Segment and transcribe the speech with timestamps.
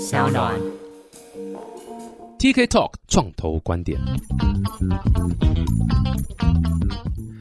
[0.00, 0.54] 小暖。
[2.38, 3.98] TK Talk 创投观点。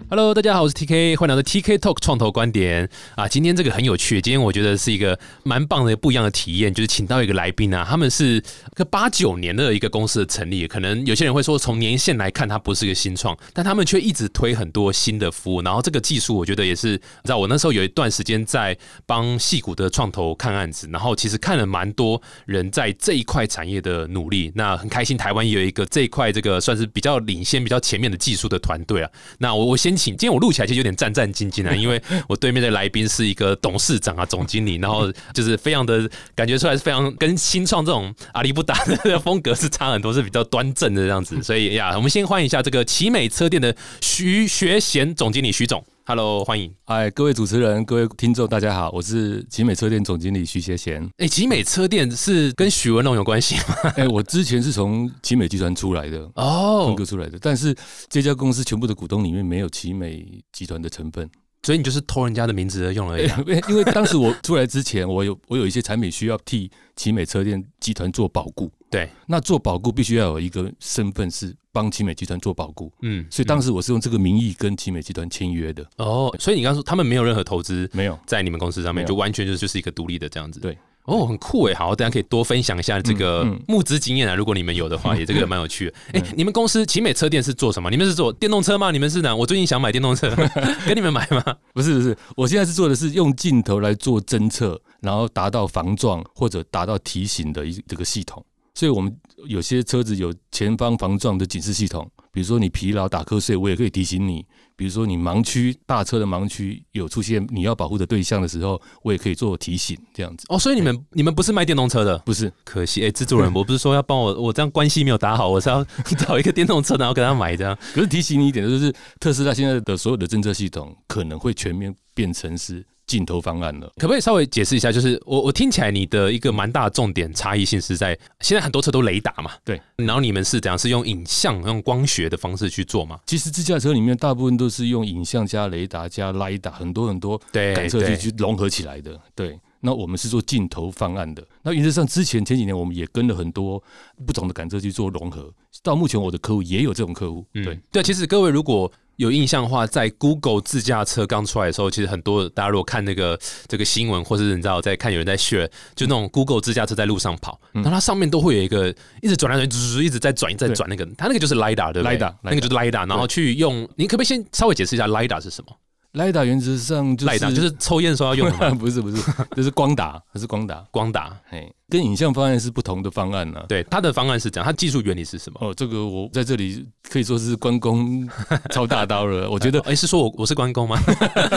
[0.09, 3.27] Hello，大家好，我是 TK，欢迎来到 TK Talk 创投观点啊。
[3.27, 8.41] 今天这个很有趣，今天我觉得是一个蛮棒的不一样的体验，就是请到一个来宾啊，他们是
[8.73, 29.11] 个八九年的一个公司的成立，可能有些人会说从年限来看它不是一个新创，但他们却一直推很多新的服务，然后这个技术我觉得也是，你知道我那时候有一段时间在帮戏谷的创投看案子，然后其实看了蛮多人在这一块产业的努力，那很开心台湾也有一个这一块这个算是比较领先、比较前面的技术的团队啊。
[29.39, 41.41] 那我我先今天我录起来其实有点战战兢兢啊，因为我对面的来宾是一个董事长啊、总经理，然后就是非常的感觉出来是非常跟新创这种阿里不达的风格是差很多，是比较端正的这样子。
[41.41, 46.73] 所以呀，我们先欢迎一下这个奇美车店的徐学贤总经理徐总，Hello，欢迎。
[46.85, 51.05] 嗨，各位主持人、各位听众，大家好，我是奇美车店总经理徐学贤。
[51.17, 53.91] 哎、奇美车店是跟许文龙有关系吗？
[53.97, 57.75] 哎、我之前是从奇美集团出来的哦，分哦，割出来的，但是
[58.07, 61.29] 这家公司全部的股东里面没有奇美集团的成分。
[61.63, 63.37] 所以你就是偷人家的名字而用而已、啊。
[63.45, 68.71] 因为因为当时我出来之前，我有我有一些产品需要替奇美车店集团做保固。
[68.89, 75.85] 对，那做保固必须要有一个身份是帮奇美集团做保固，嗯，所以当时我是用这个名义跟奇美集团签约的。
[75.97, 80.61] 哦，所以你刚刚说他们没有任何投资没有，在你们公司上面，就完全就是就是一个独立的这样子。
[80.61, 80.77] 对。
[81.07, 85.93] 哦，很酷诶，好，大家可以多分享一下这个募资经验啊，如果你们有的话，也这个蛮有趣的。
[86.11, 87.89] 哎、你们公司奇美车店是做什么？
[87.89, 88.91] 你们是做电动车吗？
[88.91, 89.33] 你们是哪？
[89.33, 90.29] 我最近想买电动车，
[90.85, 91.41] 跟你们买吗？
[91.73, 98.45] 不是不是，我现在是做的是用镜头来做侦测，然后达到防撞或者达到提醒的一这个系统。
[98.73, 99.11] 所以我们
[99.47, 104.41] 有些车子有前方防撞的警示系统，比如说你疲劳打瞌睡，我也可以提醒你；
[104.77, 110.45] 比如说你盲区大车的盲区有出现你要保护的对象的时候，我也可以做提醒，这样子。
[110.49, 112.15] 哦，所以你们你们不是卖电动车的？
[112.19, 115.83] 不是，可惜，哎、制作人，我不是说要帮我， 我这样关系没有打好，我是要
[116.19, 117.75] 找一个电动车，然后给他买这样。
[117.93, 123.91] 可是提醒你一点，就是特斯拉现在的所有的政策系统可能会全面变成是镜头方案了。
[123.95, 124.91] 可不可以稍微解释一下？
[124.91, 133.19] 就是我我听起来你的一个蛮大的重点差异性是在现在很多车都雷达嘛，对，然后你们是怎样是用影像、用光学的方式去做吗？
[133.25, 139.19] 其实自驾车里面大部分都是用影像加雷达加 LiDAR，很多很多对感测对器去融合起来的。
[139.33, 141.41] 对，那我们是做镜头方案的。
[141.63, 143.81] 那原则上之前前几年我们也跟了很多
[144.25, 145.49] 不同的感测器做融合，
[145.81, 147.45] 到目前我的客户也有这种客户。
[147.53, 165.75] 对，嗯对，其实各位如果有印象的话，在 Google 自驾车刚出来的时候，其实很多大家如果看那个这个新闻，或是你知道在看有人在 share，就那种 Google 自驾车在路上跑，然后它上面都会有一个一直转来转去，一直在转，一直在转那个，它那个就是 lidar 对不对 lidar，那个就是 lidar，然后去用，你可不可以先稍微解释一下 lidar 是什么
[166.13, 169.21] LiDAR 原则上就是？lidar 就是抽烟的时候要用的吗不是 不是，
[169.55, 170.83] 这是光达，它是光达。
[170.89, 171.37] 光打。
[171.47, 175.59] 嘿，跟影像方案是不同的方案呢、对，它的方案是这样，它技术原理是什么？
[175.61, 178.27] 哦，这个我在这里可以说是关公
[178.71, 179.49] 操大刀了。
[179.51, 180.97] 我觉得哎，是说我我是关公吗？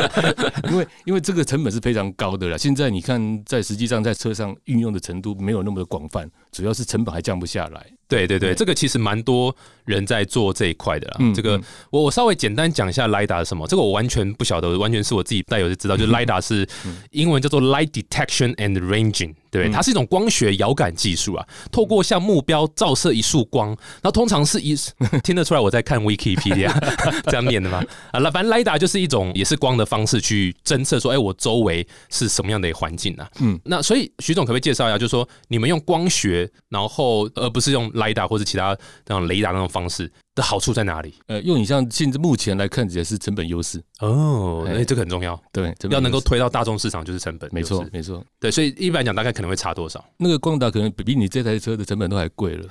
[0.70, 2.56] 因为因为这个成本是非常高的了。
[2.58, 7.86] 现在你看，在实际上在车上运用的程度没有那么的广泛，主要是成本还降不下来。
[8.10, 9.54] 对对对，这个其实蛮多
[9.87, 11.16] 人在做这一块的啦。
[11.21, 16.69] 嗯这个嗯我我稍微简单讲一下 lidar 是什么，这个我完全不晓得，完全是我自己带有就知道，就是 lidar 是
[17.12, 19.34] 英文叫做 light detection and ranging。
[19.50, 24.77] 对，嗯它是一种光学遥感技术啊，透过向目标照射一束光，然后通常是一
[25.25, 26.72] 听得出来我在看 Wikipedia
[27.27, 27.82] 这样念的吗？
[28.12, 33.28] 啊，那反正 lidar 就是一种也是光的方式去侦测说，哎，我周围是什么样的环境啊？
[33.41, 41.14] 嗯，那所以徐总可不可以介绍一下，就是说你们用光学，然后而不是用 lidar 或者其他那种雷达那种方式的好处在哪里？
[41.26, 48.24] 呃，用影像现在目前来看起来是成本优势，哦，哎哎，这个很重要，对，要能够推到大众市场就是成本，没错没错。
[48.40, 50.04] 对，所以一般来讲大概可能会差多少？
[50.16, 52.68] 那个光达可能比比你这台车的成本都还贵了。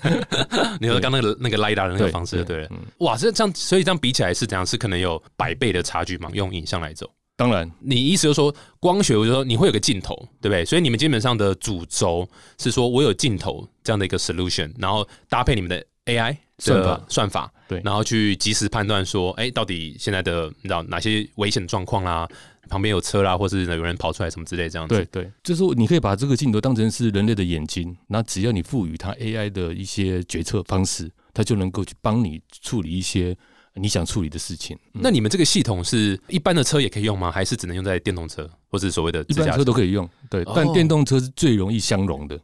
[0.80, 2.68] 你说刚那个那个 lidar 的那个方式就对
[2.98, 4.64] 哇，这这样，所以这样比起来是怎样？
[4.64, 6.30] 是可能有百倍的差距嘛？
[6.32, 7.10] 用影像来走。
[7.42, 10.64] 当然，你意思就是说，光学，我就说你会有个镜头，对不对？
[10.64, 22.28] 所以你们基本上的主轴是说我有镜头这样的一个 solution，然后搭配你们的 AI 的算法算法，对然后去及时判断说，哎，到底现在的你知道哪些危险状况啦，
[22.68, 24.94] 旁边有车啦，或是有人跑出来什么之类这样子。
[25.10, 33.36] 对对，就是你可以把这个镜头当成是人类的眼睛，那只要你赋予它 AI 的一些决策方式，它就能够去帮你处理一些
[33.74, 34.76] 你想处理的事情。
[34.94, 37.30] 嗯那你们这个系统是一般的车也可以用吗？
[37.30, 42.34] 还是只能用在电动车或是所谓的一般车都可以用，对，哦但电动车是最容易相容的，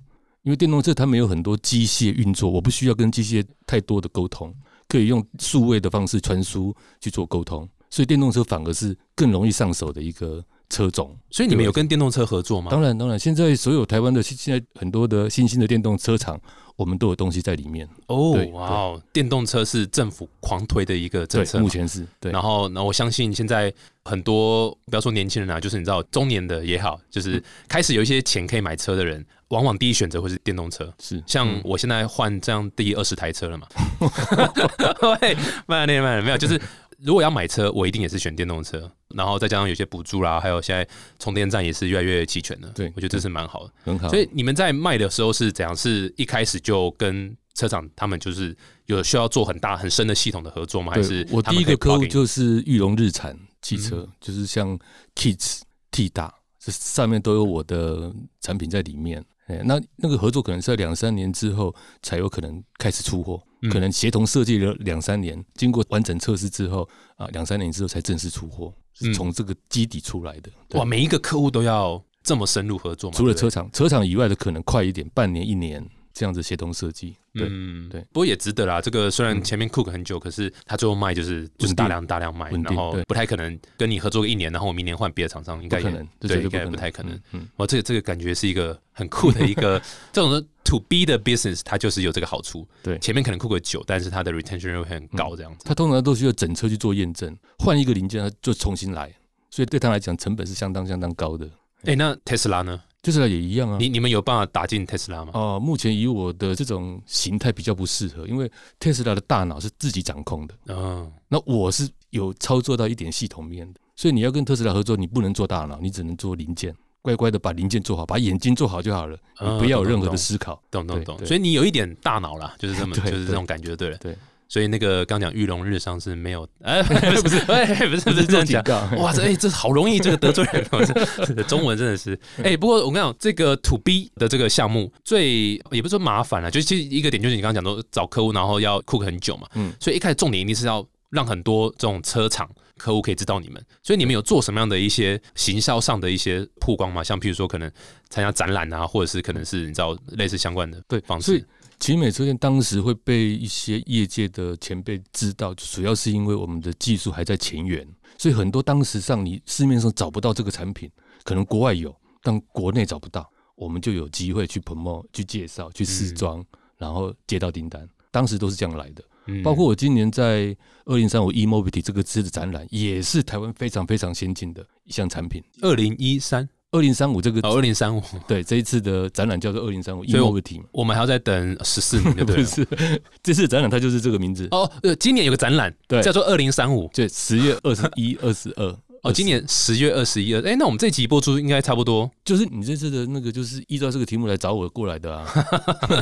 [0.42, 4.54] 因为电动车它没有很多机械运作，我不需要跟机械太多的沟通，
[4.88, 11.16] 可以用数位的方式传输去做沟通，所以电动车反而是更容易上手的一个车种。
[11.30, 12.70] 所以你们有跟电动车合作吗？
[12.70, 16.40] 当然，当然，现在所有台湾的现现在很多的新兴的电动车厂，
[16.76, 17.88] 我们都有东西在里面。
[18.06, 23.72] 哦对，哇哦，电动车是政府狂推的一个政策目前是对然后，那我相信现在
[24.04, 30.90] 很多，不要说年轻人啊，就是你知道中年的也好，就是开始有一些钱可以买车的人，往往第一选择会是电动车。
[30.98, 33.66] 是像嗯我现在换这样第二十台车了嘛，
[35.20, 35.36] 喂，
[35.66, 36.58] 慢点慢点，没有，就是
[37.02, 40.86] 如果要买车，我一定也是选电动车，然后再加上有些补助啦，还有现在
[41.18, 43.72] 充电站也是越来越齐全了，对我觉得这是蛮好的。
[43.84, 44.08] 很好。
[44.08, 45.74] 所以你们在卖的时候是怎样？
[45.76, 48.56] 是一开始就跟车厂他们就是
[48.86, 50.92] 有需要做很大很深的系统的合作吗？
[50.92, 54.78] 还是我第一个客户就是裕龙日产汽车，嗯就是像
[55.14, 55.60] Kids、
[55.92, 59.24] T 大，这上面都有我的产品在里面。
[59.48, 70.50] 哎，那那个合作可能是在两三年之后才有可能开始出货，嗯可能协同设计了两三年，经过完整测试之后啊，两三年之后才正式出货，是嗯从这个基底出来的。
[70.68, 73.16] 对哇，每一个客户都要这么深入合作吗？
[73.16, 75.82] 除了车厂，车厂以外的可能快一点，半年、一年
[76.18, 77.14] 这样子协同设计。
[77.32, 78.80] 对，嗯对不过也值得啦。
[78.80, 87.14] 这个虽然嗯前面 cook 很久，可是他最后卖就是就是大量大量卖，然后不太可能跟你合作个一年，然后我明年换别的厂商，应该可能，这对，应该不太可能。
[87.14, 89.80] 嗯，嗯哇，这个这个感觉是一个很酷的一个
[90.12, 92.66] 这种的 to B 的 business，它就是有这个好处。
[92.82, 95.60] 对前面可能 cook 久，但是它的 retention rate 会很高，这样子。
[95.64, 99.14] 它通常都需要整车去做验证，换一个零件它就重新来，
[99.50, 101.48] 所以对他来讲成本是相当相当高的。
[101.84, 102.82] 哎，那 Tesla 呢？
[103.02, 103.76] 就是也一样啊。
[103.78, 105.30] 你你们有办法打进特斯拉吗？
[105.34, 120.60] 哦，目前以我的这种形态比较不适合，因为特斯拉的大脑是自己掌控的，嗯，那我是有操作到一点系统面的，所以你要跟特斯拉合作，你不能做大脑，你只能做零件，乖乖的把零件做好，把眼睛做好就好了，嗯你不要有任何的思考。
[120.70, 121.24] 懂懂懂。
[121.24, 123.96] 所以你有一点大脑啦，就是这么 就是这种感觉，对了。
[123.98, 124.16] 对，
[124.48, 128.62] 所以那个刚讲玉龙日上是没有， 哎，不是，哎，不是不是这样讲。
[128.96, 132.18] 哇，这哎、这好容易这个得罪人中文真的是。
[132.42, 139.72] 哎、不过我跟你讲，这个 to B 的这个项目最也不是说麻烦了，就其实一个点就是你刚刚讲说找客户，然后要 cook 很久嘛，嗯。
[139.78, 147.04] 所以一开始重点一定是要让很多这种车厂客户可以知道你们，所以你们有做什么样的一些行销上的一些曝光吗？
[147.04, 147.70] 像譬如说可能
[148.08, 151.48] 参加展览啊，或者是可能是你知道类似相关的对方所以式，
[151.80, 157.86] 奇美车店当时会被一些业界的前辈知道，主要是因为我们的技术还在前沿，
[158.18, 160.90] 所以很多当时上你市面上找不到这个产品，
[161.24, 166.44] 可能国外有，但国内找不到，我们就有机会去 promote、去介绍、去试装，
[166.76, 167.88] 然后接到订单。
[168.10, 175.42] 当时都是这样来的，嗯包括我今年在二零三五 e mobility 这个字的展览，也是台湾非常非常先进的一项产品。
[175.60, 182.50] 二零一三二零三五这个、哦，二零三五，对这一次的展览叫做二零三五 e 所以我 mobility 嘛，我们还要再等十四年，对 不对不？
[182.50, 182.66] 是
[183.22, 184.46] 这次展览它就是这个名字。
[184.50, 186.90] 哦，呃，今年有个展览，对叫做二零三五。
[186.92, 188.76] 对，十月二十一、二十二。
[189.02, 192.10] 哦，今年十月二十一二，哎，那我们这集播出应该差不多。
[192.24, 195.24] 就是你这次的那个，就是依照这个题目来找我过来的啊。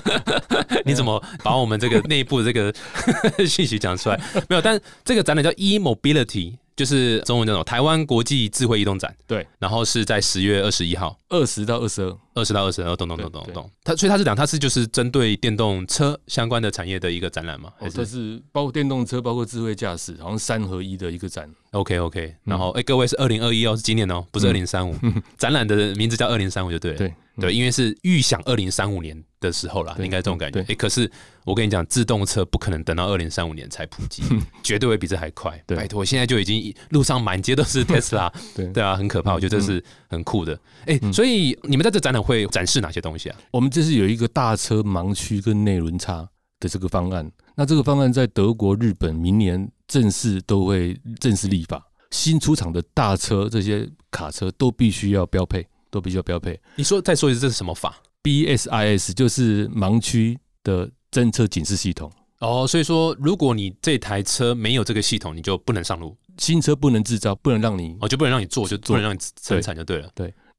[0.86, 4.18] 你怎么把我们这个内部的这个信息讲出来？
[4.48, 7.64] 没有，但这个展览叫 e mobility，就是中文叫什么？
[7.64, 9.16] 台湾国际智慧移动展。
[9.26, 13.70] 对，然后是在十月二十一号，二十到二十二，二十到二十二，懂懂懂对对懂懂。
[13.82, 17.72] 它所以它是讲它是就是针对电动车相关的产业的一个展览吗？
[17.78, 21.50] 还哦，这是是包括电动车，包括智慧驾驶，好像三合一的一个展。
[21.72, 22.34] OK OK？
[22.44, 24.94] 然后哎，各位是二零二一哦，是今年哦，不是二嗯零三五。
[25.36, 26.98] 展览的名字叫二零三五就对了。
[26.98, 30.62] 对对，因为是预想二零三五年的时候啦，应该这种感觉。
[30.62, 31.10] 对哎，可是
[31.44, 34.22] 我跟你讲，自动车不可能等到二零三五年才普及，
[34.62, 35.62] 绝对会比这还快。
[35.66, 39.34] 对拜托，现在就已经路上满街都是 Tesla，对对啊，很可怕。
[39.34, 40.58] 我觉得这是很酷的。
[40.86, 43.38] 哎，所以你们在这展览会展示哪些东西啊？
[43.52, 46.28] 我们这是有一个大车盲区跟内轮差
[46.58, 47.30] 的这个方案。
[47.54, 56.60] 那这个方案在德国、日本明年正式都会正式立法，新出厂的大车这些卡车都必须要标配，都必须要标配。
[56.74, 70.10] 你说再说一次，这是什么法？BSIS 就是盲区的侦测警示系统，哦，所以说，如果你这台车没有这个系统，你就不能上路，新车不能制造，不能让你哦，就不能让你做，就不能让你生产就对了。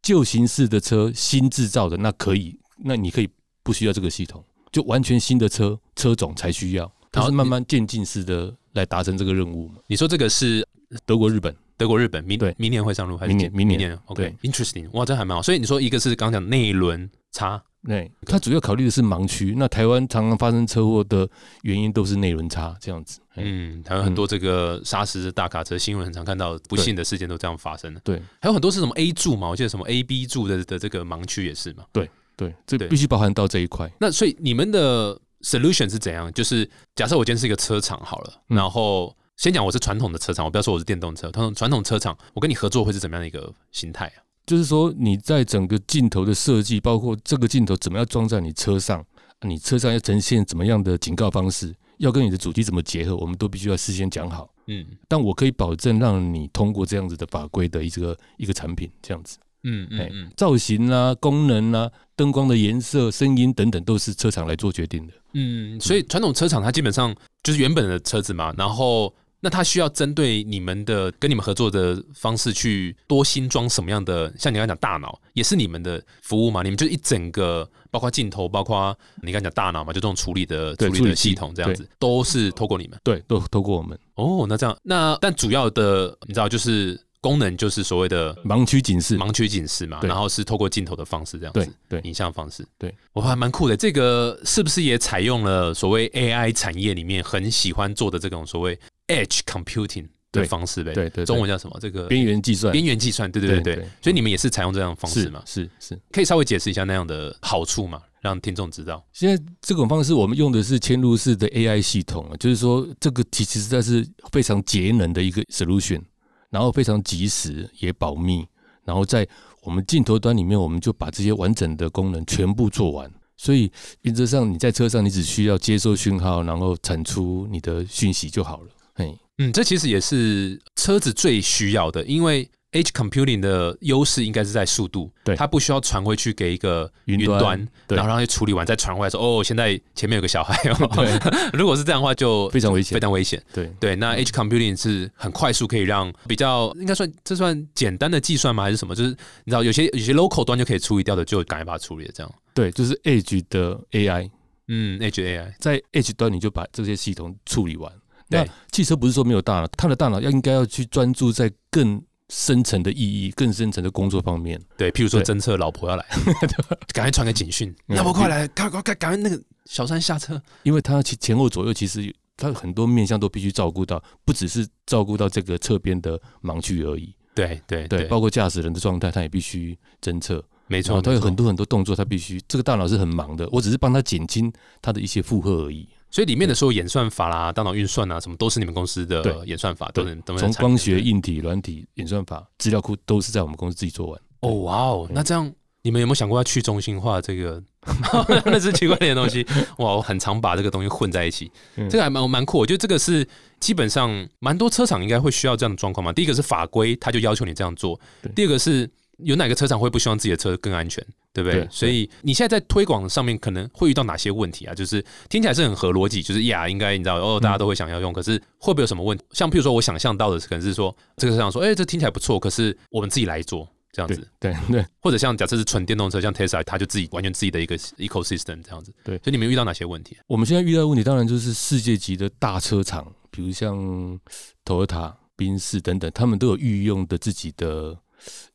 [0.01, 3.29] 旧形式的车新制造的，那可以，那你可以
[3.63, 9.75] 不需要这个系统，就完全新的车车种才需要，它是慢慢渐进式的来达成这个任务嘛。
[9.87, 10.65] 你说这个是
[11.05, 15.41] 德国、日本，德国、日本明对明年会上路还是明年明明年年？OK，interesting，哇，这还蛮好。
[15.41, 19.53] 所以你说一个是刚讲内轮差，对，它主要考虑的是盲区。
[19.57, 21.29] 那台湾常常发生车祸的
[21.61, 23.19] 原因都是内轮差这样子。
[23.35, 28.01] 嗯，嗯，台湾很多这个砂石的大卡车新闻很常看到不幸的事件都这样发生的。
[28.03, 31.85] 对还有很多是什么 A 柱嘛，我记得什么 A、B 柱的的这个盲区也是嘛。
[31.93, 33.89] 对对，这对必须包含到这一块。
[33.99, 36.31] 那所以你们的 solution 是怎样？
[36.33, 44.26] 就是假设我今天是一个车厂好了，嗯然后先讲我是传统的车厂，我不要说我是电动车，传统传统车厂，我跟你合作会是怎么样的一个心态啊？
[44.47, 49.05] 就是说你在整个镜头的设计，包括这个镜头怎么样装在你车上，
[49.41, 54.49] 你车上要呈现怎么样的警告方式，要跟你的主机怎么结合，我们都必须要事先讲好。
[54.69, 59.37] 嗯但我可以保证让你通过这样子的法规的一个一个产品，这样子。
[59.63, 65.13] 嗯嗯造型啊、功能啊、灯光的颜色、声音等等，都是车厂来做决定的。
[65.33, 67.13] 嗯，所以传统车厂它基本上
[67.43, 82.99] 就是原本的车子嘛，然后那他需要针对你们的跟你们合作的方式去多新装什么样的，像你刚才讲大脑也是你们的服务嘛，你们就一整个包括镜头，包括你刚才讲大脑嘛，就这种处理的处理的系统这样子，都是透过你们。
[83.03, 89.17] 对，都透过我们哦，那这样那但主要的你知道就是功能就是所谓的盲区警示。
[89.17, 91.69] 盲区警示嘛，然后是透过镜头的方式这样子。
[91.89, 93.75] 对，影像方式，对我还蛮酷的。
[93.75, 100.93] 这个是不是也采用了所谓 AI 产业里面很喜欢做的这种所谓 Edge Computing 的方式呗？
[100.93, 101.77] 对对对中文叫什么？
[101.81, 103.87] 这个边缘计算边缘计算，对对对对。
[104.01, 105.43] 所以你们也是采用这样的方式是嘛？
[105.45, 105.99] 是是。
[106.11, 109.05] 可以稍微解释一下那样的好处嘛，让听众知道。
[109.11, 116.01] 现在这种方式，我们用的是嵌入式的 AI 系统啊，就是说这个其实实在是非常节能的一个 solution，
[116.49, 118.47] 然后非常及时也保密，
[118.85, 119.27] 然后在
[119.63, 123.11] 我们镜头端里面，我们就把这些完整的功能全部做完。
[123.35, 128.67] 所以原则上你在车上，你只需要接收讯号，然后产出你的讯息就好了。
[128.95, 140.87] 嘿，嗯，这其实也是车子最需要的，因为 Edge Computing 的优势应该是在速度，对它不需要传回去给一个云端端，对然后让它处理完再传回来说，哦，现在前面有个小孩哦。
[140.95, 141.19] 对，
[141.57, 142.99] 如果是这样的话，就非常危险非。
[142.99, 143.41] 常危险。
[143.53, 148.63] 对对，那 Edge Computing 是很快速，可以让比较应该算这算简单的计算吗？
[148.63, 148.93] 还是什么？
[148.95, 152.11] 就是你知道有些有些 local 端就可以处理掉的，就赶快把它处理了。
[152.13, 154.29] 这样，对，就是 Edge 的 AI，
[154.67, 157.91] 嗯，Edge AI，在 Edge 端你就把这些系统处理完。
[158.29, 164.61] 对那汽车不是说没有大脑，它的大脑要应该要去专注在更深层的意义、更深层的工作方面。
[164.77, 166.05] 对，譬如说对侦测老婆要来，
[166.93, 170.41] 赶快传个警讯，嗯老婆快来，赶快赶赶快那个小三下车。
[170.63, 177.13] 因为他前前后左右其实他很多面向都必须照顾到，不只是照顾到这个侧边的盲区而已。
[177.33, 180.43] 对对对，包括驾驶人的状态，他也必须侦测。
[180.69, 183.47] 没错，他有很多很多动作，他必须这个大脑是很忙的。
[183.51, 185.87] 我只是帮他减轻他的一些负荷而已。
[186.09, 194.21] 所以里面的所有演算法啦、大脑运算啊，什么都是你们公司的演算法，都是都是从光学、硬体、软体、演算法、资料库都是在我们公司自己做完。
[194.41, 197.61] 哦，哇哦，那这样你们有没有想过要去中心化这个？
[198.45, 199.45] 那是奇怪点的东西，
[199.77, 202.57] 哇，我很常把这个东西混在一起，嗯这个还蛮蛮酷。
[202.57, 203.25] 我觉得这个是
[203.61, 206.11] 基本上蛮多车厂应该会需要这样的状况嘛。
[206.11, 211.61] 第一个是法规，它就要求你这样做对；第二个是有哪个车厂会不希望自己的车更安全，对不对？
[211.61, 214.73] 对所以你现在在推广上面可能会遇到哪些问题啊？
[214.75, 219.23] 就是听起来是很合逻辑，就是呀，应该你知道哦，大家都会想要用，可是会不会有什么问题？
[219.31, 224.27] 像譬如说我想象到的可能是说，这个车厂说，哎、这听起来不错，可是我们自己来做这样子。
[224.39, 228.93] 对对，或者像假设是纯电动车，像 Tesla，它就自己完全自己的一个 ecosystem 这样子。
[229.03, 230.15] 对所以你们遇到哪些问题？
[230.27, 234.19] 我们现在遇到的问题当然就是世界级的大车厂，比如像
[234.63, 237.97] Toyota、宾士等等，他们都有御用的自己的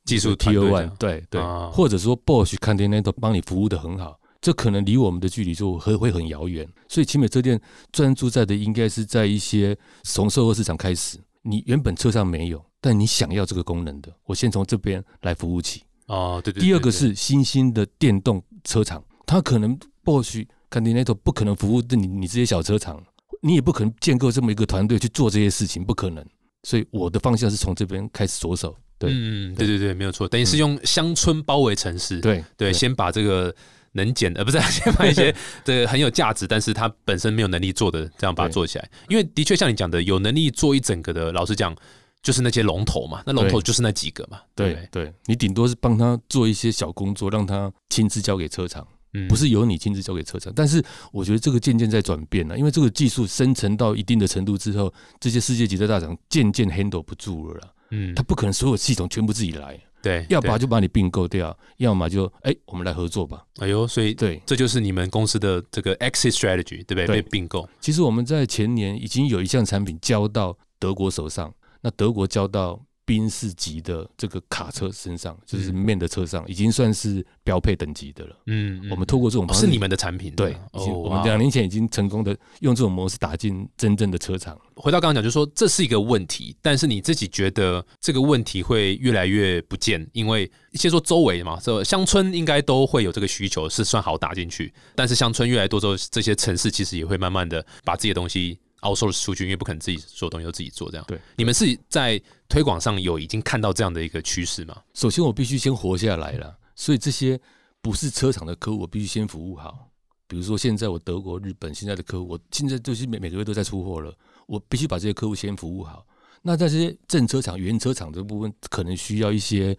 [0.04, 6.68] 技术 T 团 O 队这 One，对对啊，或者说 Bosch、Continental 帮你服务的很好，这可能离我们的距离就会会很遥远。
[6.88, 7.60] 所以奇美车店
[7.92, 15.82] 专注在的应该是在一些从售后市场开始，你原本车上没有，但你想要这个功能的，我先从这边来服务起。
[16.06, 23.02] 哦，对对第二个是新兴的电动车厂，它可能 Bosch、Continental 不可能服务的你你这些小车厂，
[23.40, 26.26] 你也不可能建构这么一个团队去做这些事情，不可能。
[26.64, 28.76] 所以我的方向是从这边开始着手。
[29.02, 32.20] 对嗯，对对对，没有错，等于是用乡村包围城市。
[32.20, 33.54] 对对，先把这个
[33.92, 38.90] 能减呃，不是 先把一些 这个很有价值，但是它本身没有能力做的，这样把它做起来。
[39.08, 41.76] 因为的确像你讲的，有能力做一整个的，老实讲，
[42.22, 44.88] 就是那些龙头嘛，那龙头就是那几个嘛，对对？
[44.90, 50.52] 对对，你顶多是帮他做一些小工作，让他亲自交给车厂，嗯不是由你亲自交给车厂。
[50.54, 50.82] 但是
[51.12, 57.68] 我觉得这个渐渐在转变了，因为这个技术生成到一定的程度之后，这些世界级的大厂渐渐 handle 不住了啦。
[57.92, 63.44] 嗯他不可能所有系统全部自己来，对，要不然就把你并购掉，要么就哎、我们来合作吧。
[63.58, 67.06] 哎呦，所以对，这就是你们公司的这个 exit strategy，对不对？
[67.06, 67.68] 对被并购。
[67.80, 78.36] 其实我们在前年已经有一项产品交到德国手上，那德国交到宾士级的这个卡车身上，就是面的车上，已经算是标配等级的了。
[78.46, 84.58] 嗯，嗯我们透过这种方式，哦是你们的产品，对，哦我们哇两年前已经成功的用这种模式打进真正的车厂。
[84.76, 94.72] 回到刚刚讲，就是说这是一个问题，但是你自己觉得这个问题会越来越不见，因为先说周围嘛，这乡村应该都会有这个需求，是算好打进去。
[94.94, 100.90] 但是乡村越来越多之后，这些城市其实也会慢慢的把自己的东西 outsource 出去，因为不可能自己所有东西都自己做。
[100.90, 104.76] 这样，对，你们是在推广上有已经看到这样的一个趋势吗？
[104.94, 107.40] 首先，我必须先活下来了，所以这些
[107.80, 109.88] 不是车厂的客户，我必须先服务好。
[110.28, 114.14] 比如说，现在我德国、日本现在的客户，我现在就是每每个月都在出货了，
[114.46, 116.06] 我必须把这些客户先服务好。
[116.40, 119.76] 那在这些正车厂、原车厂这部分，可能需要一些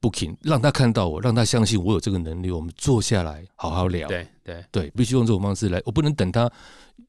[0.00, 2.50] booking，让他看到我，让他相信我有这个能力。
[2.50, 4.08] 我们坐下来好好聊。
[4.08, 6.50] 对对对，必须用这种方式来，我不能等他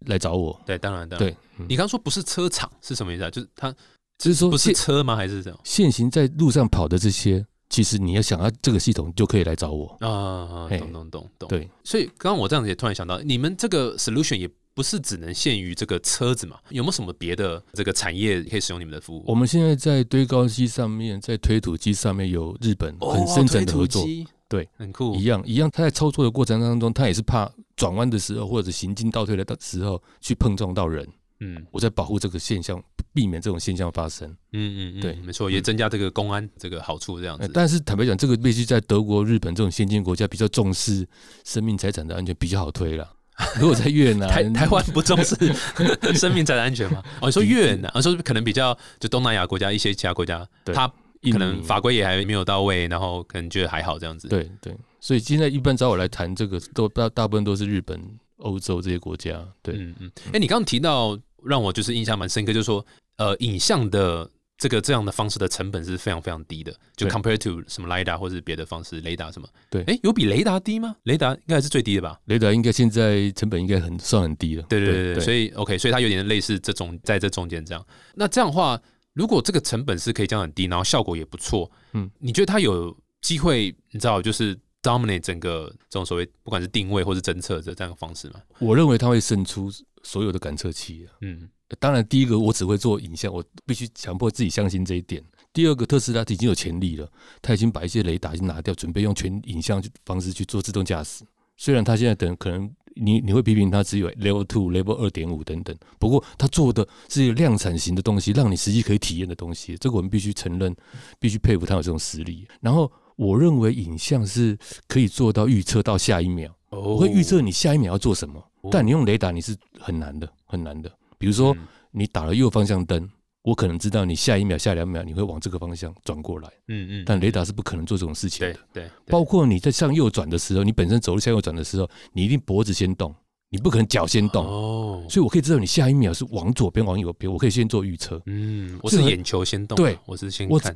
[0.08, 0.60] 来找我。
[0.66, 1.30] 对，当然当然。
[1.30, 3.30] 对，你刚刚说不是车厂是什么意思啊？
[3.30, 3.72] 就是他，
[4.18, 5.16] 就是说不是车吗？
[5.16, 5.60] 还是什么？
[5.64, 9.88] 现行在路上跑的这些，其实你要想要这个系统，就可以来找我。
[10.00, 11.50] 啊，懂懂懂懂。
[11.50, 14.50] 对，所以刚刚我这样子也突然想到，你们这个 solution 也。
[14.74, 16.58] 不是只能限于这个车子嘛？
[16.70, 19.24] 有没有什么别的这个产业可以使用你们的服务？
[19.28, 24.08] 我们现在在堆高机上面，在推土机上面有日本很深层的合作，
[24.52, 25.72] 对，很酷，一样一样。
[25.72, 31.08] 他在操作的过程当中，他也是怕转弯的时候或者行进倒退的时候去碰撞到人。
[31.40, 34.30] 嗯，我在保护这个现象，避免这种现象发生。
[34.52, 37.50] 嗯嗯，对，没错，也增加这个公安这个好处这样子。
[37.54, 41.08] 但是坦白讲，这个必须在德国、日本这种先进国家比较重视
[41.44, 43.10] 生命财产的安全，比较好推了。
[43.60, 45.36] 如果在越南，台台湾不重视
[46.14, 47.02] 生命财产安全吗？
[47.22, 50.92] 哦，你说越南，我说可能比较就东南亚国家一些其他国家，他
[51.30, 54.30] 可能法规也还没有到位，然后可能觉得还好这样子。
[54.30, 58.02] 对对，所以现在一般找我来谈这个，都大大部分都是日本、
[58.38, 59.46] 欧洲这些国家。
[59.62, 60.12] 对，嗯嗯。
[60.34, 62.86] 哎，你刚刚提到让我就是印象蛮深刻，就是说
[63.18, 64.30] 呃，影像的。
[64.58, 69.48] 这个这样的方式的成本是非常非常低的，就 compare to 什么雷达或是别的方式，雷达什么？
[69.72, 70.96] 对，哎，有比雷达低吗？
[71.06, 72.20] 雷达应该是最低的吧？
[72.26, 74.64] 雷达应该现在成本应该很算很低了。
[74.70, 77.84] 对对对对，所以 OK，所以它有点类似这种在这中间这样。
[78.14, 78.80] 那这样的话，
[79.14, 83.76] 如果这个成本是可以降很低，然后效果也不错，嗯，你觉得它有机会？
[83.92, 88.42] 你知道，就是 dominate 整个这种所谓不管是定位或是侦测的这样的方式吗？
[88.60, 89.72] 我认为它会胜出
[90.04, 91.50] 所有的感测器嗯。
[91.80, 95.24] 当然，第一个我只会做影像，我必须强迫自己相信这一点。
[95.54, 97.10] 第二个，特斯拉已经有潜力了，
[97.42, 101.24] 他已经把一些雷达已经拿掉，准备用全影像方式去做自动驾驶。
[101.56, 109.78] 虽然他现在等可能你你会批评他只有 Level Two、Level 二点五等等，不过他做的是量产型的东西，让你实际可以体验的东西。
[109.78, 110.76] 这个我们必须承认，
[111.20, 112.48] 必须佩服他有这种实力。
[112.60, 120.92] 然后，我认为影像是可以做到预测到下一秒，我会预测你下一秒要做什么，但你用雷达你是很难的，很难的。
[121.18, 121.56] 比如说，
[121.92, 123.10] 你打了右方向灯，
[123.44, 126.48] 我可能知道你下一秒、下两秒你会往这个方向转过来。
[126.68, 127.04] 嗯嗯。
[127.06, 128.56] 但雷达是不可能做这种事情的。
[128.72, 128.90] 对。
[129.08, 133.14] 包括你在向右转的时候，你本身走路向右转的时候，你一定脖子先动，
[133.50, 134.46] 你不可能脚先动。
[134.46, 135.06] 哦。
[135.10, 138.22] 所以我可以知道你下一秒是往左边、往右边，我可以先做预测。
[138.28, 138.80] 嗯。
[138.84, 139.76] 我是眼球先动。
[139.76, 140.76] 对，我是先看。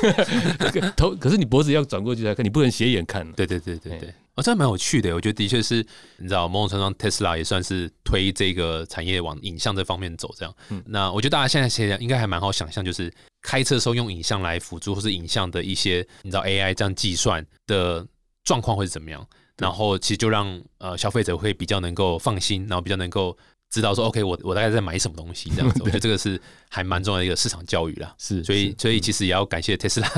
[0.96, 3.30] 头，可是你脖子要转过去才看，你不能斜眼看。
[3.32, 4.14] 对对对对对。
[4.36, 5.76] 哦，这蛮有趣的，我觉得的确是，
[6.18, 10.54] 你知道，某种程度上，Tesla 也算是推这个产业往影像这方面走，这样。
[10.68, 18.06] 嗯，那我觉得大家现在现在应该还蛮好想象，就是开车的时候用影像来辅助，或是影像的一些，你知道 AI 这样计算的
[18.44, 23.36] 状况会是怎么样，然后其实就让呃消费者会比较能够放心，然后比较能够。
[23.70, 28.14] 知道说 OK，我我大概在买什么东西这样子， 我觉得这个是还蛮重要的一个市场教育啦。
[28.16, 30.08] 是，所以所以其实也要感谢特斯拉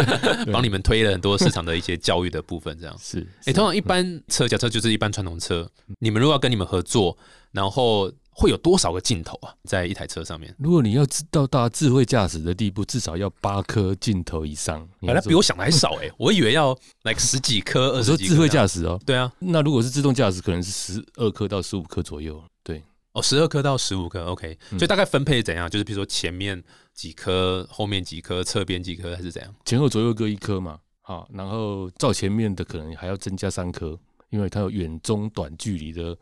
[0.52, 3.26] 帮你们推了很多市场的一些教育的部分，这样 是。
[3.44, 7.16] 哎，通常一般车，假设就是一般传统车，你们如果要跟你们合作，
[7.52, 10.54] 然后会有多少个镜头啊，在一台车上面？
[10.58, 14.86] 如果你要知道大智慧驾驶的地步，至少要八颗镜头以上。
[15.00, 18.34] 本来比我想的还少哎，我以为要 like 十几颗、二十几颗。
[18.34, 19.32] 智慧驾驶哦，对啊。
[19.38, 22.42] 那如果是自动驾驶，可能是十二颗到十五颗左右。
[22.62, 22.82] 对。
[23.16, 25.70] 哦，十二颗到十五颗，OK，所以大概分配怎样？
[25.70, 29.54] 就是比如说前面几颗，后面几颗，侧边几颗，还是怎样？
[29.64, 33.98] 前后左右各一颗嘛，好，然后照前面的可能还要增加三颗，
[34.28, 36.14] 因为它有远、中、短距离的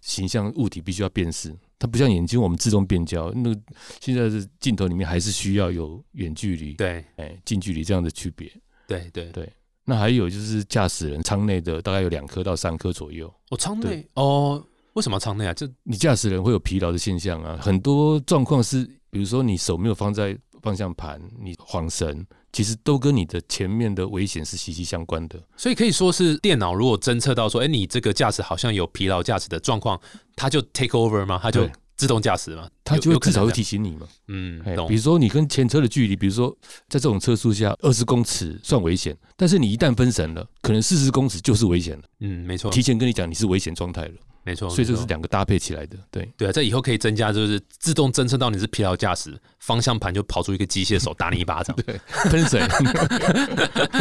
[0.00, 1.56] 形象物体必须要辨识。
[1.78, 3.54] 它不像眼睛，我们自动变焦，那
[4.00, 8.52] 现在的镜头里面还是需要有远距离，对，哎，近距离这样的区别。
[8.88, 9.48] 对对对。
[9.84, 13.32] 那还有就是驾驶人舱内的大概有两颗到三颗左右。
[13.50, 14.66] 哦，舱内哦。
[15.00, 15.54] 为什么舱内啊？
[15.54, 25.42] 就你驾驶人会有疲劳的现象啊，很多状况是，比如说你手没有放在方向盘，你晃神，其实都跟你的前面的危险是息息相关的。
[25.56, 29.98] 所以可以说是电脑如果侦测到说，哎，你这个驾驶好像有疲劳驾驶的状况，
[30.36, 31.40] 它就 take over 吗？
[31.42, 32.68] 它就自动驾驶吗？
[32.84, 34.06] 它就会至少会提醒你嘛。
[34.28, 36.54] 嗯，比如说你跟前车的距离，比如说
[36.90, 42.04] 在这种车速下二十公尺算危险，但是你一旦分神了，可能四十公尺就是危险了。
[42.20, 44.14] 嗯，没错，提前跟你讲你是危险状态了。
[44.42, 52.00] 没错，所以这是两个搭配起来的，对对啊，这以后可以增加，就是自动侦测到你是疲劳驾驶，方向盘就跑出一个机械手打你一巴掌， 对，
[52.30, 52.62] 喷水，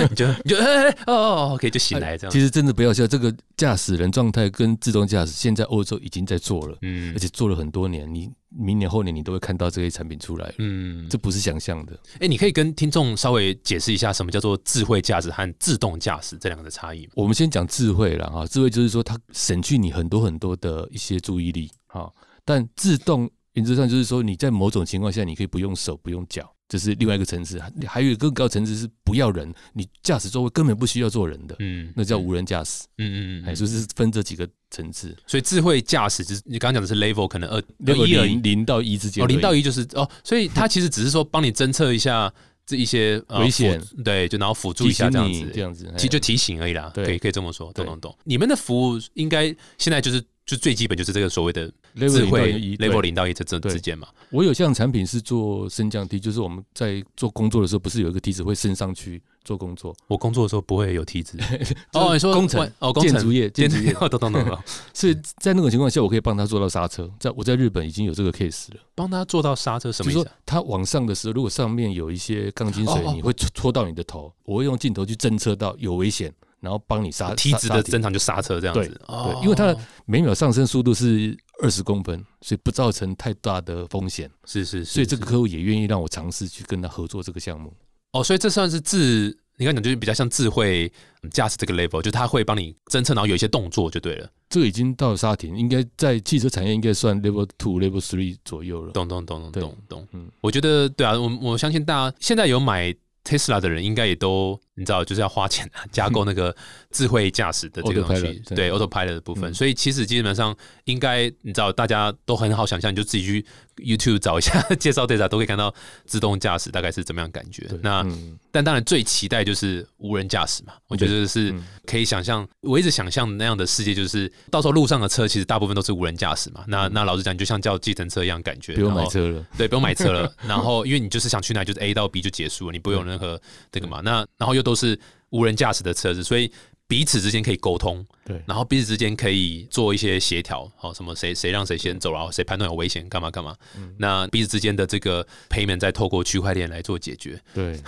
[0.09, 2.31] 你 就你就哎哦，OK 就醒来这样。
[2.31, 8.11] 其实真的不要笑，这个驾驶人状态跟自动驾驶现在欧洲已经在做了，嗯，而且做了很多年。
[8.13, 11.97] 你明年后年你都会看到这些产品出来，嗯，这不是想象的。
[12.19, 17.07] 哎、你可以跟听众稍微解释一下什么叫做智慧驾驶和自动驾驶这两个的差异？
[17.15, 22.11] 我们先讲智慧了哈，智慧就是说它省去你很多很多的一些注意力哈，
[22.43, 27.59] 但自动原则上就是说你在某种情况下你可以不用手不用脚，这是另外一个层次。
[27.85, 32.85] 还有一个更高层次是不要人，你驾驶座位根本不需要坐人的，嗯，那叫无人驾驶。
[32.99, 42.31] 嗯嗯嗯哎，就是分这几个层次，所以智慧驾驶就是你刚刚讲的是 level 可能二那个一零零到一之间哦，零到一就是哦，所以它其实只是说帮你侦测一下
[42.65, 43.81] 这一些、呃危险。
[44.05, 47.03] 对，就然后辅助一下这样子，这样子，哎其实就提醒而已啦，对。
[47.03, 48.15] 可以可以这么说，懂懂懂。
[48.23, 49.43] 你们的服务应该
[49.79, 59.95] 现在就是就最基本就是这个所谓的智慧零到一 level 零到一这这之间嘛，我有项产品是做升降梯，就是我们在做工作的时候，不是有一个梯子会升上去做工作？
[60.07, 61.37] 我工作的时候不会有梯子。
[61.93, 64.57] 哦，你说工程哦，建筑业，建 筑业，哦，懂懂懂懂，
[64.93, 67.09] 所以 在那种情况下，我可以帮他做到刹车。
[67.19, 70.31] 在我在日本已经有这个 case 了，帮他做到刹车什么意思啊？
[70.45, 84.29] 他往上的时候，如果上面有一些钢筋水泥会戳戳到你的头，我会用镜头去侦测到有危险，然后帮你刹梯子的正常就刹车这样子，哦对，因为它的每秒上升速度是二十公分，所以不造成太大的风险。
[84.45, 87.73] 是是是，所以这个客户也愿意让我尝试去跟他合作这个项目。
[88.11, 90.91] 哦，所以这算是智，你刚讲就是比较像智慧
[91.31, 94.29] 驾驶这个 level，就他会帮你侦测，然后有一些动作就对了。
[94.49, 98.91] 这个已经到沙田，应该在汽车产业应该算 level two、level three 左右了。
[98.93, 100.07] 懂懂懂懂懂懂。
[100.13, 102.95] 嗯我觉得对啊，我我相信大家现在有买
[103.29, 106.55] Tesla 的人，应该也都你知道，就是要花钱啊， 加购那个
[106.89, 109.51] 智慧驾驶的这个东西对对 Autopilot 的部分。
[109.51, 113.45] 嗯所以其实基本上应该你知道，大家都很好想象，你就自己去
[113.77, 115.73] YouTube 找一下介绍 Tesla，都可以看到
[116.05, 117.67] 自动驾驶大概是怎么样感觉。
[117.81, 126.63] 那嗯但当然最期待就是无人驾驶嘛，我觉得是嗯可以想象，我一直想象那样的世界，就是到时候路上的车其实大部分都是无人驾驶嘛。
[126.67, 129.45] 那那老实讲，就像叫计程车一样感觉，不用买车了。
[129.57, 130.31] 对，不用买车了。
[130.47, 134.01] 然后因为你就是想去哪，就是 A 到 B 就结束了，你不会有任何这个嘛。
[134.03, 134.97] 那然后又都是
[135.31, 136.51] 无人驾驶的车子，所以
[136.87, 143.55] 彼此之间可以沟通，对，然后彼此之间可以做一些协调，好，什么谁谁让谁先走，然后谁判断有危险干嘛干嘛。
[143.77, 147.39] 嗯那彼此之间的这个 payment 再透过区块链来做解决。
[147.53, 147.79] 对，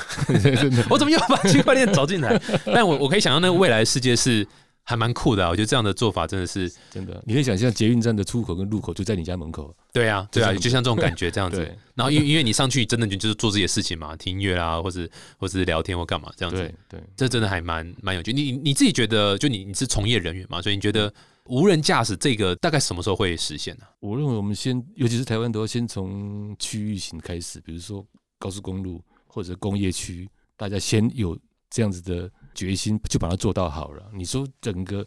[0.89, 2.39] 我怎么又把区块链找进来？
[2.65, 4.47] 但我我可以想象，那个未来世界是
[4.83, 5.49] 还蛮酷的、啊。
[5.49, 9.75] 我觉得这样的做法真的是，真的，你可以想象捷运站的出口跟入口就在你家门口。
[9.93, 11.59] 对啊，对啊，就像这种感觉这样子。
[11.95, 18.33] 然后因因为你上去真的就就是做自己的事情嘛，听音乐啊，或是或是聊天或干嘛这样子对，对，这真的还蛮蛮有趣。
[18.33, 21.13] 你你自己觉得，就你你是从业人员嘛，所以你觉得
[21.45, 28.05] 无人驾驶这个大概什么时候会实现呢、我认为我们先，尤其是台湾，都要先从区域型开始，比如说
[28.39, 31.37] 高速公路或者工业区，大家先有
[31.69, 34.03] 这样子的决心，就把它做到好了。
[34.13, 35.05] 你说整个，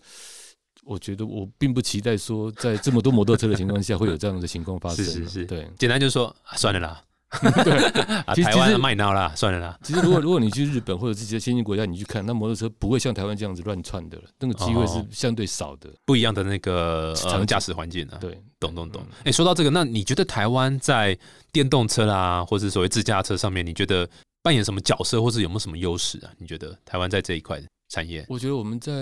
[0.85, 5.05] 我觉得我并不期待说，在这么多摩托车的情况下，会有这样的情况发生。
[5.05, 5.69] 是是是对。
[5.79, 7.03] 简单就是说、啊算了啦，
[8.27, 9.79] 啊，其实台湾卖闹啦，算了啦。
[9.83, 15.91] 其实，如果如果你去日本或者这些先进国家，你去看，那摩托车不会像台湾这样子乱窜的了，那个机会是哦相对少的。
[16.05, 17.13] 不一样的那个
[17.47, 19.15] 驾驶环境啊，对，懂懂懂嗯。
[19.25, 21.19] 哎、说到这个，那你觉得台湾在
[21.51, 24.09] 电动车啦，或是所谓自驾车上面，你觉得
[24.45, 26.31] 扮演什么角色，或是有没有什么优势啊？
[26.37, 28.27] 你觉得台湾在这一块产业？
[28.29, 28.93] 我觉得我们在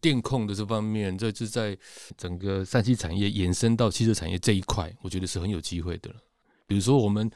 [0.00, 1.78] 电控的这方面，这是在
[2.16, 6.16] 整个三 C 产业延伸到汽车产业这一块，我觉得是很有机会的了。
[6.66, 7.30] 比如说，我们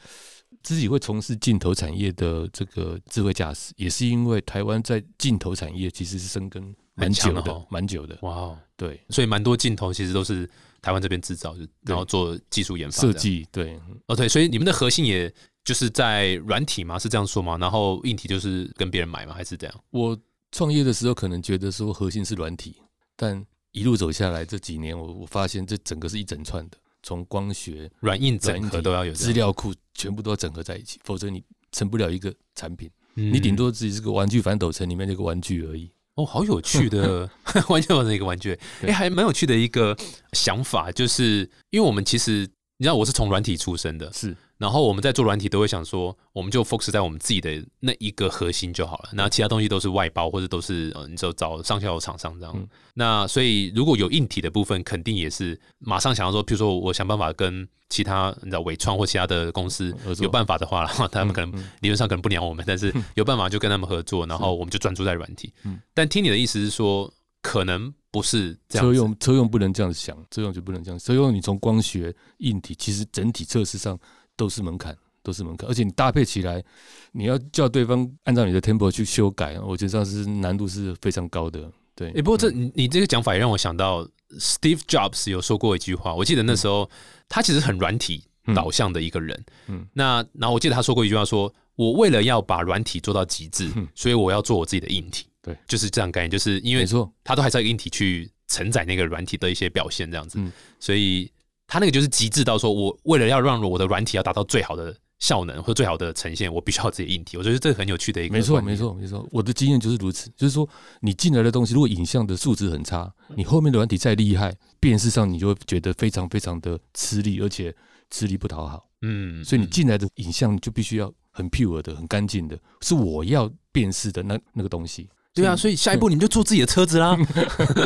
[0.61, 8.17] 自己会从事镜头产业的这个智慧驾驶，也是因为台湾在镜头产业其实是深耕蛮久的蛮久的。
[8.23, 10.45] 哇哦，对，所以蛮多镜头其实都是
[10.81, 13.13] 台湾这边制造，就然后做技术研发设。
[13.13, 16.97] 计对，哦，对，所以你们的核心也就是在软体吗？
[16.97, 17.57] 是这样说吗？
[17.57, 19.33] 然后硬体就是跟别人买吗？
[19.33, 19.83] 还是这样？
[19.91, 20.17] 我
[20.51, 22.75] 创业的时候可能觉得说核心是软体，
[23.15, 32.89] 但一路走下来这几年，我我发现这整个是一整串的，从光学、软硬整合都要有资，料库，全部都要整合在一起，否则你成不了一个产品。
[33.15, 35.91] 嗯你顶多自己是个玩具反斗城里面那个玩具而已。
[36.15, 37.29] 哦，好有趣的
[37.67, 39.95] 完全完成一个玩具，哎、对还蛮有趣的一个
[40.33, 42.47] 想法，就是因为我们其实
[42.77, 52.53] 你知道我是从软体出身的，是然后我们在做软体都会想说，我们就 focus 在我们自己的那一个核心就好了，那其他东西都是外包或者都是呃，你就找上下游厂商这样。
[52.55, 65.51] 嗯那所以如果有硬体的部分，肯定也是马上想要说，譬如说我想办法跟其他你知道伟创或其他的公司有办法的话， 他们可能理论上可能不鸟我们，但是有办法就跟他们合作，然后我们就专注在软体。
[65.63, 68.85] 嗯但听你的意思是说，可能不是这样。
[68.85, 70.99] 车用车用不能这样想，车用就不能这样。
[70.99, 73.97] 车用你从光学、硬体，其实整体测试上
[74.41, 75.69] 都是门槛，都是门槛。
[75.69, 76.63] 而且你搭配起来，
[77.11, 81.71] 你要叫对方按照你的 tempo 去修改，我觉得上是难度是非常高的。
[81.93, 84.03] 对，哎、不过这你你这个讲法也让我想到
[84.39, 86.89] Steve Jobs 有说过一句话，我记得那时候
[87.29, 88.23] 他其实很软体
[88.55, 89.45] 导向的一个人。
[89.67, 95.27] 嗯那然后我记得他说过一句话说，我为了要把软体做到极致，嗯所以我要做我自己的硬体。
[95.43, 100.39] 对，就是这样概念，就是因为没错，它都还是要硬体去承载那个软体的一些表现，这样子。
[100.39, 101.31] 嗯所以
[101.71, 107.37] 它那个就是极致到说，我为了要让我的软体要达到最好的效能或最好的呈现，我必须要有自己硬体。
[107.39, 108.75] 我觉得这个很有趣的一个，没错，没。
[108.75, 109.25] 错，没错。
[109.31, 110.67] 我的经验就是如此，就是说
[110.99, 117.73] 你进来的东西，如果影像的素质很差，你后面的软体再厉害，辨识上你就会觉得非常非常的吃力，而且
[118.09, 118.85] 吃力不讨好。
[119.03, 125.07] 嗯，所以你进来的影像就必须要很 pure 的、很干净的，是我要辨识的那那个东西。
[125.33, 127.17] 对啊，所以下一步你们就坐自己的车子啦，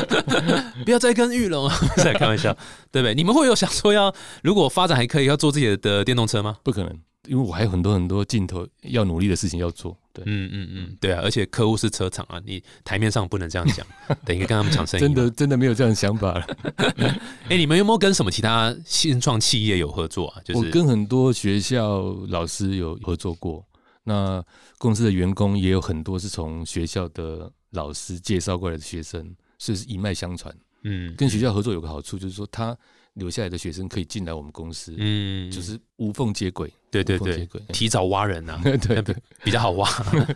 [0.83, 2.51] 不要再跟玉龙 在开玩笑，
[2.91, 3.13] 对不对？
[3.13, 6.57] 你们会有想说要如果发展还可以，要做自己的电动车吗？
[6.63, 6.91] 不可能，
[7.27, 9.95] 因为我还有很多很多镜头要努力的事情要做。
[10.11, 13.85] 对，嗯嗯嗯，对啊，而且客户是车厂啊，你台面上不能这样讲，
[14.25, 15.01] 等于跟他们抢生意。
[15.01, 16.47] 真的真的没有这样的想法了。
[17.49, 20.41] 哎、你们有没有跟什么其他新创企业有合作啊？
[20.43, 23.63] 就是我跟很多学校老师有合作过，
[24.05, 24.41] 那
[24.77, 30.55] 公司的员工也有很多是从学校的老师介绍过来的学生，所以是一脉相传。
[30.83, 32.77] 嗯跟学校合作有个好处，就是说他
[33.15, 36.71] 留下来的学生可以进来我们公司，嗯就是无缝接轨。
[36.91, 37.45] 对对对。
[37.73, 39.89] 提早挖人啊， 对对对，比较好挖。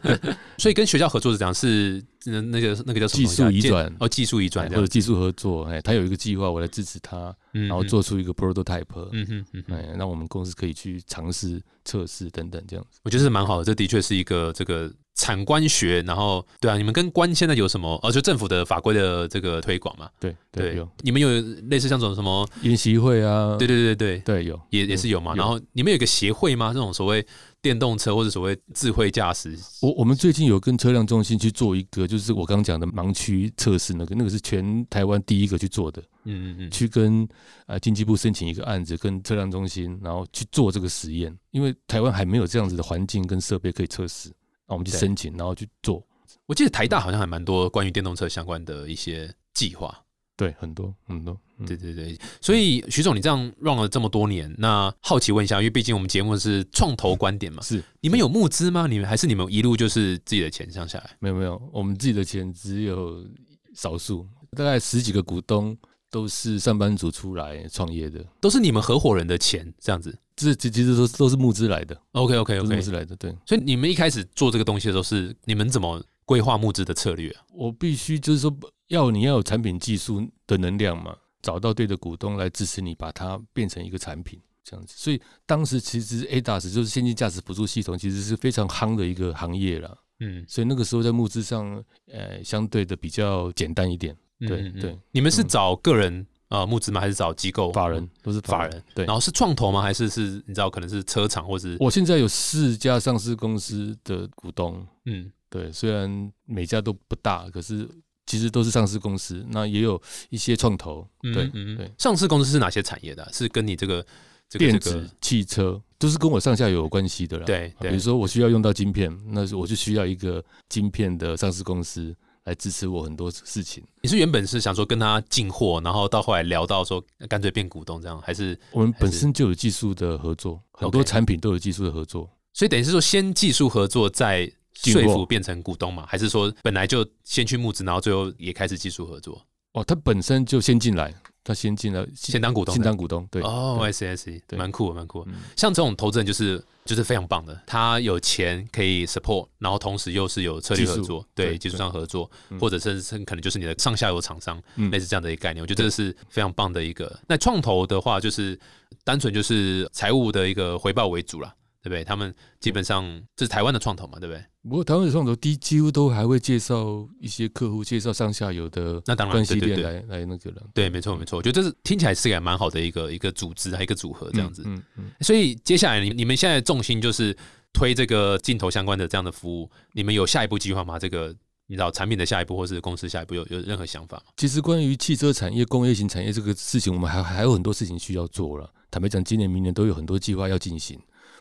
[0.60, 13.00] 所以跟学校合作是这样，是那那个那个叫什么技术移转哦，技术移转或者技术合作，哎，他有一个计划，我来支持他，然然后做出一个 prototype，嗯哼嗯哼，哎，让我们公司可以去尝试、测试等等这样子。
[13.04, 18.00] 我觉得是蛮好的，这的确是一个这个产官学，然后对啊，你们跟官现在有什么？
[18.02, 20.90] 哦，就政府的法规的这个推广嘛，对对，有。
[21.02, 21.28] 你们有
[21.70, 22.48] 类似像这种什么？
[22.62, 25.32] 研习会啊，对对对对，对有，也也是有嘛。
[25.32, 25.38] 有。
[25.38, 26.74] 然后你们有一个协会吗？
[26.74, 27.26] 这种所谓
[27.62, 37.28] 电动车或者所谓智慧驾驶，我我们最近有跟车辆中心去做一个，就是我刚刚讲的盲区测试，那个那个是全台湾第一个去做的，嗯嗯嗯，去跟
[37.66, 44.32] 呃经济部申请一个案子，跟车辆中心，然后去做这个实验，因为台湾还没有这样子的环境跟设备可以测试，
[44.70, 46.02] 那我们去申请，然后去做，
[46.46, 49.94] 我记得台大好像还蛮多关于电动车相关的一些计划。
[50.38, 51.66] 对，很多很多，嗯。
[51.66, 58.88] 对对对，所以徐总，你这样 run 了这么多年，那好奇问一下，因为毕竟我们节目是创投观点嘛，是你们有募资吗？
[58.88, 61.18] 你们还是你们一路就是自己的钱上下来？
[61.20, 63.28] 没有没有，我们自己的钱只有
[63.76, 65.78] 少数，大概十几个股东
[66.10, 73.36] 都是上班族出来创业的，都是你们合伙人的钱这样子这这其实都是都是募资来的，？OK OK 都是募 OK，资来的，对。
[73.46, 77.42] 所以你们一开始做这个东西的时候，是你们怎么规划募资的策略啊？
[77.54, 78.56] 我必须就是说，
[78.88, 84.94] 要你要有产品技术的能量嘛，找到对的股东来支持你，把它变成一个产品这样子。
[84.98, 89.98] 所以当时其实 ADAS 就是现金价值辅助系统，其实是非常夯的一个行业了。
[90.22, 94.16] 嗯，所以那个时候在募资上，呃，相对的比较简单一点。
[94.48, 97.00] 对嗯嗯嗯对你们是找个人呃募资吗？
[97.00, 98.84] 还是找机构法人都是法人？
[98.94, 99.16] 对然。
[99.16, 99.82] 后是创投吗？
[99.82, 107.88] 还是是你知道可能是车厂或是我现在有四家上市公司的股东，嗯对，虽然每家都不大，可是
[108.26, 114.06] 其实都是上市公司，那也有一些创投，对嗯嗯对，上市公司是哪些产业的啊、是跟你这个
[114.48, 117.46] 这个电这个子、汽车都是跟我上下游有关系的啦。
[117.46, 123.84] 对对比如说我需要用到晶片，那是我就需要一个晶片的上市公司来支持我很多事情。
[124.02, 132.30] 你是原本是想说跟他进货，然后到后来聊到说干脆变股东这样，还是我们本身就有技术的合作，很多产品都有技术的合作。
[132.54, 136.06] 所以等于是说先技术合作再说服变成股东嘛？
[136.08, 139.42] 还是说本来就先去募资，然后最后也开始技术合作，
[139.74, 141.14] 哦，他本身就先进来，
[141.50, 142.78] 他先进了，先当股东的？
[142.78, 143.42] 先当股东，对。
[143.42, 145.26] 哦对，I see I see，对蛮酷的蛮酷
[145.58, 155.64] 像这种投资人就是就是非常棒的，他有钱可以 support，然后同时又是有策略合技作术，对对技术上合作，嗯或者甚至可能就是你的上下游厂商，嗯类似这样的一个概念。
[155.64, 157.20] 我觉得这个是非常棒的一个。
[157.28, 158.60] 那创投的话，就是
[159.04, 162.04] 单纯就是财务的一个回报为主啦，对不对？
[162.04, 163.04] 他们基本上
[163.36, 164.44] 这是台湾的创投嘛，对不对？
[164.64, 170.62] 不过台湾的创投第几乎都还会介绍一些客户，介绍上下游的那当然关系对对链来来那个了。
[170.74, 174.64] 对，没错没错，我觉得这是听起来是个蛮好的一个一个组织，还有一个组合这样子。
[174.66, 177.36] 嗯嗯，所以接下来你你们现在的重心就是
[177.72, 181.00] 推这个镜头相关的这样的服务，你们有下一步计划吗？
[181.00, 181.34] 这个
[181.68, 184.24] 你知道产品的下一步，或是公司下一步有有任何想法吗？
[184.36, 188.70] 其实关于汽车产业、工业型产业这个事情，我们还还有很多事情需要做了。
[188.92, 191.00] 坦白讲，今年、明年都有很多计划要进行。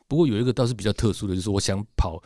[0.09, 2.21] 不过有一个倒是比较特殊的，就是我想跑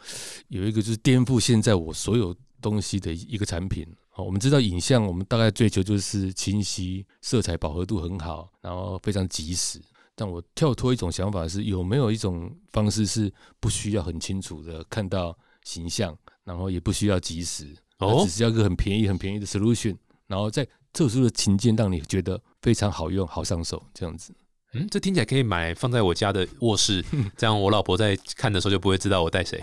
[0.48, 3.86] 有一个就是颠覆现在我所有东西的一个产品。
[4.08, 9.80] 好，我们知道影像，我们大概追求就是清晰、色彩饱和度很好，然后非常及时。
[10.14, 24.34] 但我跳脱一种想法是，有没有一种方式是不需要很清楚的看到形象，然后也不需要及时，哦只是要一个很便宜、很便宜的 solution，然后在特殊的情境让你觉得非常好用、好上手这样子。
[24.74, 27.04] 嗯，这听起来可以买放在我家的卧室，
[27.36, 29.62] 这样我老婆在看的时候就不会知道我带谁。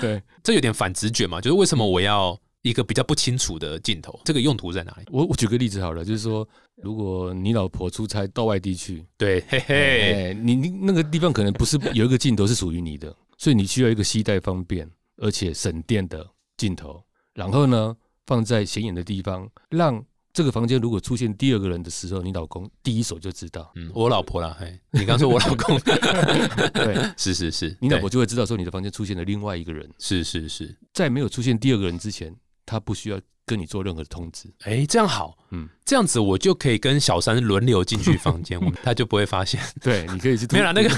[0.00, 4.20] 对 这有点反直觉嘛，就是为什么我要一个比较不清楚的镜头？
[4.24, 5.04] 这个用途在哪里？
[5.10, 6.46] 我我举个例子好了，就是说，
[6.82, 16.26] 如果你老婆出差到外地去，对，嘿嘿，哎，你你那个地方可能不是有一个镜头是属于你的，所以你需要一个携带方便而且省电的
[16.58, 20.04] 镜头，然后呢放在显眼的地方，让
[20.38, 25.76] 这个房间如果出现第二个人的时候，你老公第一手就知道，嗯，我老婆啦，嘿，你刚说我老公，
[26.72, 27.10] 对。
[27.18, 32.32] 是是是，你老婆就会知道说你的房间出现了另外一个人，是是是，在没有出现第二个人之前，
[32.64, 34.48] 他不需要跟你做任何的通知。
[34.60, 35.64] 哎，这样好，嗯。
[35.64, 39.60] 嗯，这样子我就可以跟小三轮流进去房间， 他就不会发现。
[39.82, 40.90] 对，你可以去没有啦，那个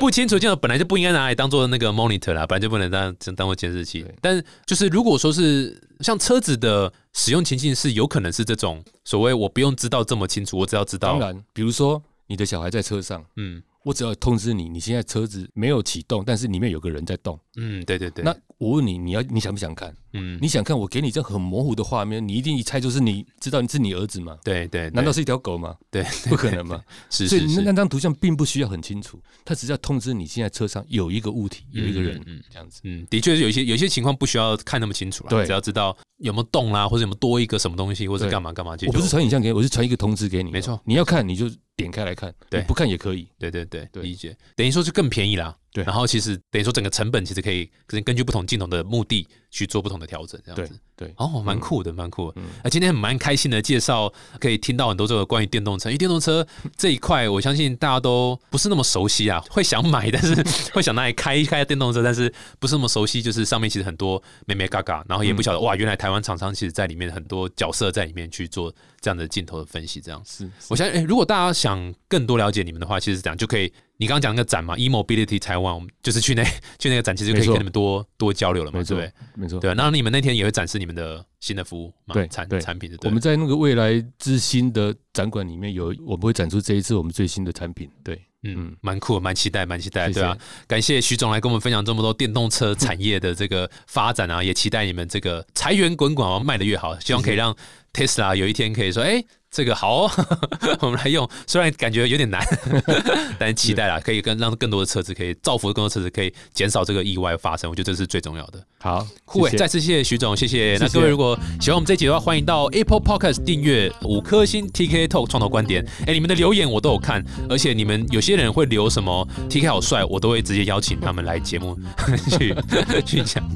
[0.00, 4.02] 不清楚镜头本来就不应该拿来当做那个 monitor 啦，本来就不能当当做监视器。
[4.02, 4.14] 对。
[4.20, 17.36] 但就是如果说是像车子的使用情境是有可能是这种所谓我不用知道这么清楚，我只要知道当，然，比如说你的小孩在车上，嗯我只要通知你，你现在车子没有启动，但是里面有个人在动。
[17.56, 19.92] 嗯，对对对，那我问你，你要你想不想看？
[20.12, 20.78] 嗯，你想看？
[20.78, 24.38] 我给你这很模糊的画面，你一定一猜就是你知道你是你儿子吗？
[24.44, 25.74] 对对，对难道是一条狗吗？
[25.90, 26.04] 对？
[26.28, 26.80] 不可能嘛！
[27.10, 32.80] 是是是所以那那张图像并不需要很清楚，它只是要通知你现在车上有一个物体，有一个人嗯嗯这样子。
[32.84, 40.52] 嗯，的确是有一些有一些情况不需要看那么清楚了，对只要知道有没有动啦，或者有没有多一个什么东西，或者干嘛干嘛，我不是传影像给你，我是传一个通知给你。
[40.52, 43.26] 没错，你要看你就点开来看，对不看也可以。
[43.38, 45.56] 对对对，对理解，等于说是更便宜啦。
[45.72, 50.76] 对然后其实等于说整个成本其实可以根据不同镜头的目的去做不同的调整，这样子。
[50.96, 52.40] 对，哦，蛮酷的，蛮酷的。
[52.40, 54.10] 嗯啊，今天蛮开心的介绍，
[54.40, 60.34] 可以听到很多这个关于电动车，因为电动车这一块，我相信大家都不是那么熟悉啊，会想买，但是
[60.72, 70.22] 会想拿来开一开电动车，但是不是那么熟悉，就是上面其实很多妹妹嘎嘎，然后也不晓得、哇，原来台湾厂商其实在里面很多角色在里面去做这样的镜头的分析，这样。
[70.24, 73.70] 是我相信，诶如果大家想更多了解你们的话，其实是这样就可以。
[74.02, 76.42] 你刚刚讲那个展嘛，eMobility 台湾，我们就是去那
[76.76, 79.12] 去那个展，其实可以跟你们多多交流了嘛，对不对？
[79.36, 79.60] 没错。
[79.60, 82.14] 对啊，那你们那天也会展示你们的新的服务嘛？
[82.14, 82.98] 对产产品的。
[83.04, 87.88] 我们在那个未来之星的展馆里面有，我们会展出这一次我们最新的产品。
[88.02, 90.36] 对，嗯嗯，蛮酷的，蛮期待，蛮期待，对啊，
[90.66, 97.56] 感谢徐总来跟我们分享这么多电动车产业的这个发展啊，也期待你们这个财源滚滚啊，卖的越好，希望可以让
[97.92, 99.24] Tesla 有一天可以说，哎。
[99.52, 100.10] 这个好、哦，
[100.80, 101.28] 我们来用。
[101.46, 102.42] 虽然感觉有点难，
[103.38, 107.68] 但是期待啦，可以跟让更多的车子可以造福更多车子，可以减少这个意外发生。
[107.70, 108.64] 我觉得这是最重要的。
[108.80, 110.78] 好，酷诶，谢谢再次谢谢徐总，谢谢。
[110.80, 115.86] 那各位如果喜欢我们这一集的话，欢迎到 Apple Podcast 订阅五颗星 TK Talk 创投观点。
[116.06, 121.78] 哎，你们的留言我都有看，而且你们有些人会留什么 TK 好帅，我都会直接邀请他们来节目
[122.38, 122.56] 去
[123.04, 123.46] 去讲。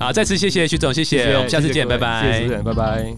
[0.00, 3.14] 好，再次谢谢徐总，谢谢，我们下次见，拜拜拜拜。